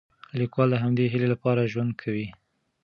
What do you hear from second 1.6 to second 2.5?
ژوند کوي.